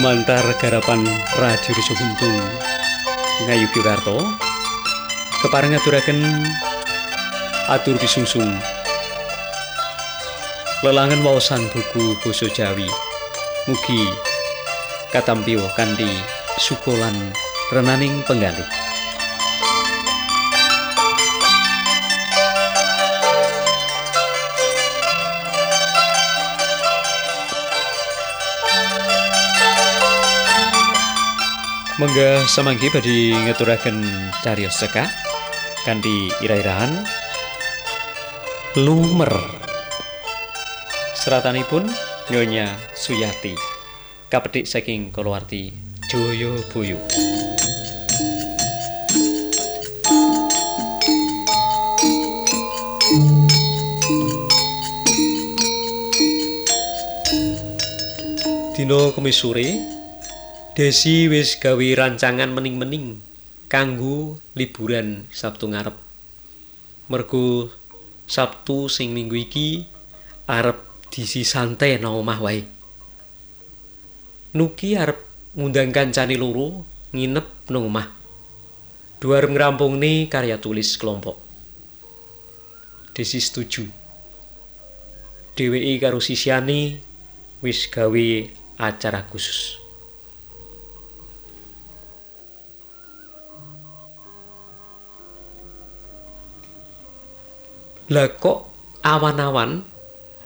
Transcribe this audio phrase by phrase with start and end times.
[0.00, 1.04] Lumantar garapan
[1.36, 2.32] Radio Reso Buntung
[3.44, 4.16] Ngayugi Warto
[5.44, 6.24] kepareng aturaken
[7.68, 8.48] atur pisungsung
[10.80, 12.88] lelangan wawasan buku basa Jawi
[13.68, 14.08] mugi
[15.12, 16.08] katampiwa kanthi
[16.56, 17.36] sukolan
[17.68, 18.79] renaning penggalih
[32.00, 34.00] Menggah semanggi badi ngeturaken
[34.40, 35.04] carios Kan
[35.84, 37.04] kanthi irah-irahan
[38.80, 39.28] Lumer.
[41.12, 41.92] Seratanipun
[42.32, 43.52] Nyonya Suyati.
[44.32, 45.76] Kapetik saking kalawarti
[46.08, 46.96] Joyo Buyu.
[58.72, 59.99] Dino kemisuri
[60.70, 63.18] Desi wis gawe rancangan mening-mening
[63.66, 65.98] kanggo liburan Sabtu ngarep.
[67.10, 67.74] Mergo
[68.30, 69.82] Sabtu sing minggu iki
[70.46, 70.78] arep
[71.10, 72.62] disi santai nang omah wae.
[74.54, 75.18] Nuki arep
[75.58, 78.06] ngundang kancane loro nginep nang omah.
[79.18, 81.34] Dua arep ngrampungne karya tulis kelompok.
[83.10, 83.90] Desi setuju.
[85.58, 87.02] Dheweke karo sisiane
[87.58, 88.26] wis gawe
[88.78, 89.89] acara khusus.
[98.10, 98.66] Lah kok
[99.06, 99.86] awan-awan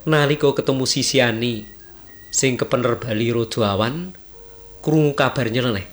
[0.04, 1.64] nalika ketemu sisiani
[2.28, 4.12] sing kepener bali rada awan
[4.84, 5.88] krungu kabar nyeleneh.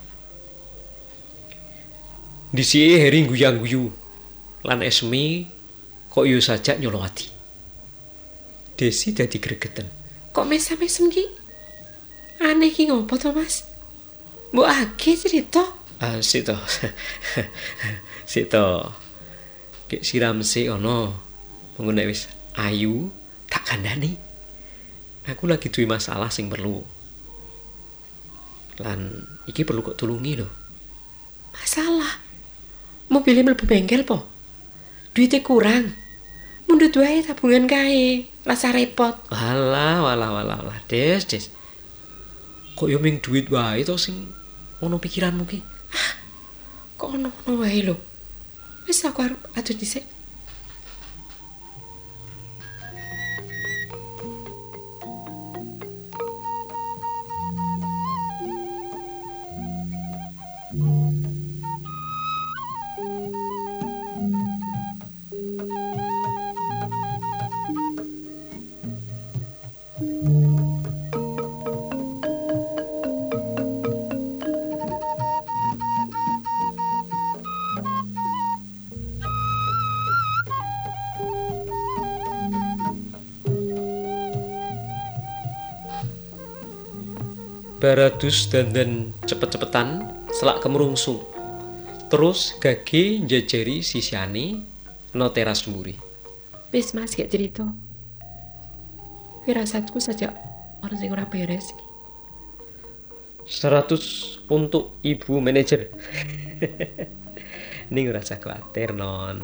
[2.51, 3.87] Disike Heri guyang-guyu
[4.67, 5.47] lan Esmi
[6.11, 7.31] kok yo sajak nyolowati.
[8.75, 9.87] Desi dadi gregeten.
[10.35, 11.25] Kok mesam-mesem ki?
[12.43, 13.63] Aneh ki ngopo to, Mas?
[14.51, 15.63] Mbok age cerita.
[16.03, 16.57] Ah, sik to.
[18.31, 18.91] sik to.
[19.87, 21.30] Kek siram sik ono.
[21.81, 22.29] Mengko nek wis
[22.61, 23.09] ayu
[23.49, 24.13] tak kandhani.
[25.25, 26.85] Aku lagi duwe masalah sing perlu.
[28.85, 30.45] Lan iki perlu kok tulungi lho.
[31.57, 32.21] Masalah.
[33.09, 34.29] Mobilnya mlebu bengkel po.
[35.17, 35.97] Duitnya kurang.
[36.69, 38.29] Mundut wae tabungan kae.
[38.45, 39.17] Rasa repot.
[39.33, 40.77] Walah, walah, walah, walah.
[40.85, 41.49] Des, des.
[42.77, 44.29] Kok yo ming duit wae to sing
[44.85, 45.65] ono pikiranmu ki?
[47.01, 47.97] Kok ono-ono wae lho.
[48.85, 50.20] Wis aku arep atur dhisik.
[87.81, 91.17] Baradus dandan cepet-cepetan selak kemrungsung.
[92.13, 94.61] Terus gage njajari sisiane
[95.17, 95.97] no teras mburi.
[96.69, 97.65] Wis Mas gak cerita.
[99.49, 100.29] Firasatku saja
[100.85, 101.85] orang sing ora beres iki.
[103.49, 105.89] 100 untuk ibu manajer.
[107.97, 109.41] Ning ora usah kuwatir non.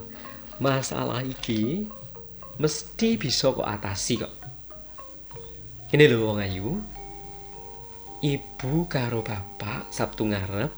[0.61, 1.89] Masalah iki
[2.61, 4.33] mesti bisa kok atasi kok.
[5.89, 6.96] Ini lho wong ayu.
[8.17, 10.73] Ibu karo bapak Sabtu ngarep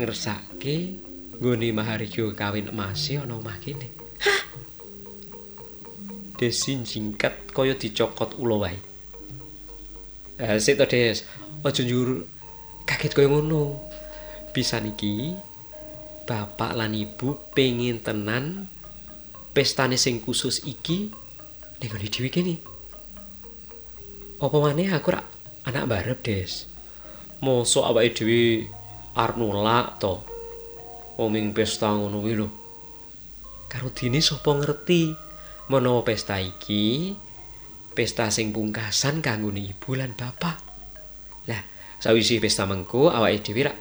[0.00, 0.96] ngersake
[1.36, 3.92] nggone maharga kawin emase ana omah kene.
[4.24, 4.40] Hah?
[6.40, 8.80] Desi jingkat kaya dicokot ula wae.
[10.40, 11.20] Eh sik to Des,
[11.60, 12.24] aja njur
[12.88, 13.76] kaget kaya ngono.
[14.56, 15.36] Pisan iki
[16.24, 18.72] bapak lan ibu pengin tenan
[19.52, 21.12] pestane sing khusus iki
[21.76, 22.56] ning ngene dhewe kene.
[24.40, 25.28] Apa maneh aku rak
[25.68, 26.69] anak barep, Des.
[27.40, 28.68] Mosok awake dhewe
[29.16, 30.20] arep nolak to.
[31.16, 32.48] Oming pesta ngono kuwi lho.
[33.70, 35.14] Karo dini sapa ngerti
[35.72, 37.14] menawa pesta iki
[37.96, 40.56] pesta sing pungkasan kanggo ibu lan bapak.
[41.48, 41.62] Lah,
[41.96, 43.78] sawise pesta mengko awake dhewe rak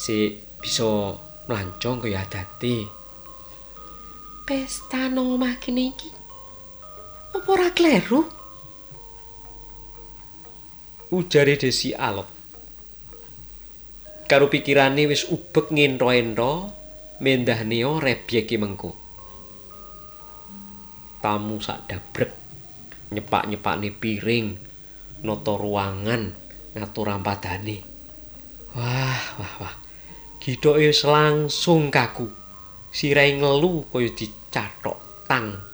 [0.00, 1.12] si bisa
[1.44, 2.88] mlancong kaya adate.
[4.48, 6.10] Pesta nang omah kene iki.
[7.36, 8.39] Apa ora kleru?
[11.10, 12.30] Ujare Desi alot.
[14.30, 16.70] Karo pikirane wis ubek ngenro-enro
[17.18, 18.94] mendah neo rebyeki mengko.
[21.18, 22.30] Tamu sak dabrek
[23.10, 24.54] nyepak-nyepakne piring,
[25.26, 26.30] noto ruangan
[26.78, 27.82] ngatur rampadane.
[28.78, 29.74] Wah, wah, wah.
[30.38, 32.30] Githoke wis langsung kaku.
[32.94, 35.69] Sirahe ngelu kaya dicathok tang.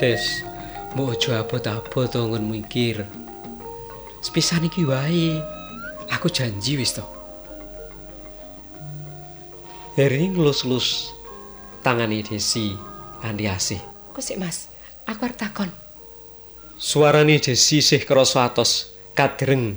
[0.00, 0.40] Des,
[0.96, 3.04] mbok aja abot-abot to ngon mikir.
[4.24, 5.36] Sepisan iki wae.
[6.08, 7.04] Aku janji wis to.
[10.00, 11.12] Heri ngelus-lus
[11.84, 12.72] tangane Desi
[13.20, 13.80] kanthi asih.
[14.16, 14.72] Kok Mas,
[15.04, 15.68] aku arep takon.
[16.80, 19.76] Suarane Desi sih krasa atos, kadreng.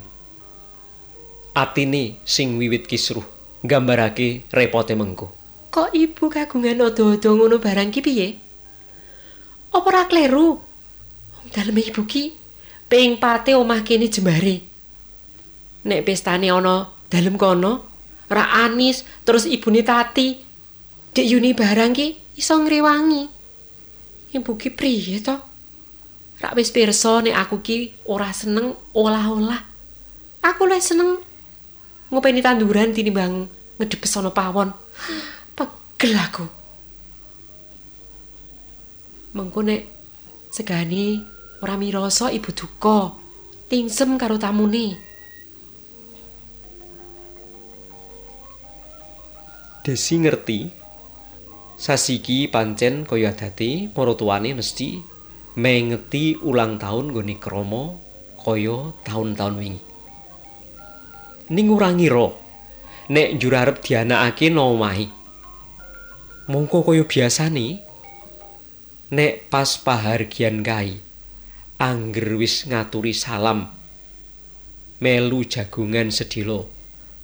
[1.52, 3.28] Atine sing wiwit kisruh,
[3.60, 5.28] nggambarake repote mengko.
[5.68, 8.53] Kok ibu kagungan odo-odo ngono barang ki piye?
[9.74, 10.62] Apa ora kleru?
[11.34, 12.30] Wong daleme ibu ki
[12.86, 14.62] ping pate omah kene jembare.
[15.90, 17.90] Nek pestane ana dalem kono,
[18.30, 20.38] ra anis terus ibune Tati.
[21.14, 23.24] Dek Yuni barang ki iso ngrewangi.
[24.34, 25.36] Ibu ki priye to?
[26.42, 27.78] Rak wis pirsa nek aku ki
[28.10, 29.62] ora seneng olah-olah.
[30.42, 31.22] Aku luwih seneng
[32.14, 34.70] ngopeni tanduran tinimbang ngedepes ana pawon.
[35.58, 36.62] Pegel aku.
[39.34, 39.82] Mengko nek
[40.54, 41.18] segani
[41.66, 43.18] ora mirasa ibu duka,
[43.66, 44.94] tingsem karo tamune.
[49.82, 50.70] Desi ngerti
[51.82, 55.02] sasiki pancen kaya adate para tuane mesti
[55.58, 57.84] mengeti ulang tahun nggone krama
[58.38, 59.82] kaya taun-taun wingi.
[61.50, 62.30] Ning ora ngira
[63.10, 65.10] nek njur arep dianakake no omahe.
[66.54, 67.82] Mongko kaya biasane
[69.13, 70.98] nek pas pahargian kai
[71.77, 73.69] angger wis ngaturi salam.
[74.98, 76.65] Melu jagungan sedilo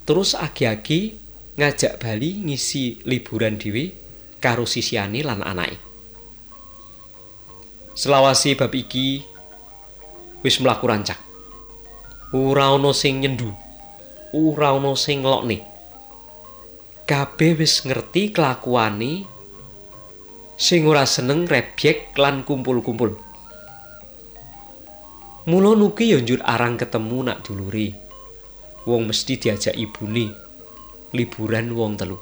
[0.05, 1.17] terus agi-agi
[1.57, 3.89] ngajak Bali ngisi liburan dhewe
[4.37, 5.81] karo sisiane lan anake.
[7.97, 9.25] Selawasi bab iki
[10.45, 11.17] wis mlaku rancak.
[12.37, 13.49] Ora ana sing nyendu
[14.37, 15.65] ora ana sing nglokne.
[17.09, 19.38] Kabeh wis ngerti kelakuane
[20.59, 23.15] sing ora seneng rebyek lan kumpul-kumpul.
[25.47, 27.95] Mula nuki ya njur arang ketemu nak dulure.
[28.83, 30.35] Wong mesti diajak ibune
[31.15, 32.19] liburan wong telu.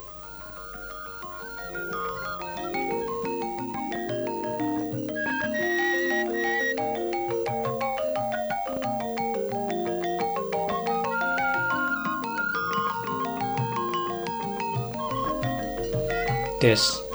[16.58, 17.07] Des,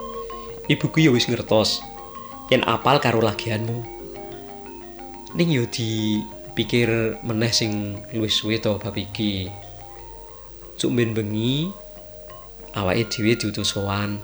[0.70, 1.82] ibuku ya wis ngertos
[2.50, 3.82] yen apal karo lagianmu
[5.34, 9.48] ning yo dipikir meneh sing luwih suwe to bab iki
[10.76, 11.72] cuk ben bengi
[12.76, 14.20] awake dhewe diutus sowan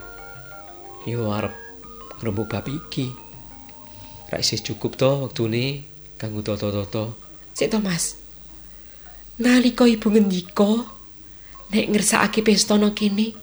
[1.09, 1.55] yo arep
[2.21, 3.11] ngrembug bab iki
[4.29, 5.89] ra isih cukup to wektune
[6.21, 7.29] kanggo toto-toto
[7.59, 8.15] Sik to, Mas.
[9.43, 10.87] Nalika ibu ngendika
[11.75, 13.35] nek ngersakake pesta no kene.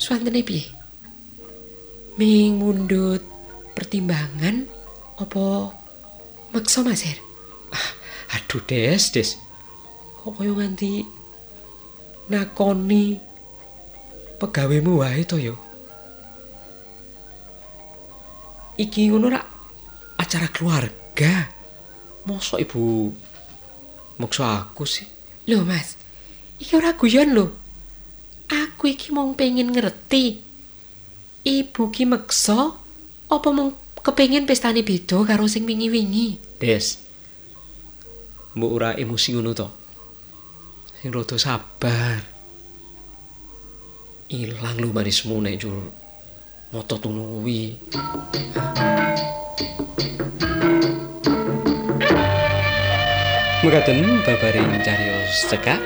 [0.00, 0.79] Suwantene piye?
[2.20, 3.24] Ming mundut
[3.72, 4.68] pertimbangan
[5.16, 5.72] apa
[6.52, 7.16] maksa Mas Her?
[8.36, 9.40] aduh des des
[10.20, 11.00] Kok kaya nganti
[12.28, 13.16] nakoni
[14.36, 15.56] pegawemu wae to yo
[18.76, 19.46] iki ngono rak
[20.20, 21.48] acara keluarga
[22.28, 23.08] mosok ibu
[24.20, 25.08] maksa aku sih
[25.50, 25.96] Lho Mas,
[26.62, 27.46] iki ora guyon lho.
[28.50, 30.49] Aku iki mung pengen ngerti.
[31.40, 32.76] Ibu ki meksa
[33.32, 33.72] apa mung
[34.04, 36.36] kepengin pestane beda karo sing wingi-wingi?
[36.60, 37.00] des.
[38.52, 39.68] Mbok ora emosi ngono to.
[41.00, 42.20] Sing rada sabar.
[44.36, 45.80] Ilang lu manismu nek jur
[46.76, 47.80] moto kuwi.
[53.64, 55.80] Mekaten babaring cariyos cekak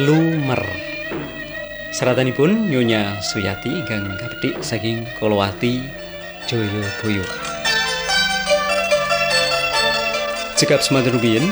[0.00, 0.95] lumer
[1.96, 5.80] Seratanipun Nyonya Suyati ingkang kapethik saking Kolowati
[6.44, 7.24] Joyoboyo.
[10.60, 11.48] Cekap semanten rumiyin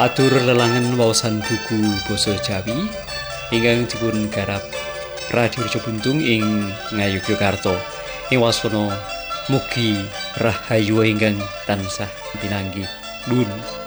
[0.00, 2.88] atur lelangan wawasan buku basa Jawi
[3.52, 4.64] ingkang dipun garap
[5.28, 7.76] Radio Rejo Buntung ing Ngayogyakarta.
[8.32, 8.96] Ewasana
[9.52, 10.00] mugi
[10.40, 11.36] rahayu ingkang
[11.68, 12.08] tansah
[12.40, 12.88] pinanggih.
[13.28, 13.81] Dun.